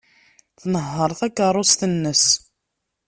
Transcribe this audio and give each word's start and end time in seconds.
Tnehheṛ 0.59 1.11
takeṛṛust-nnes. 1.19 2.25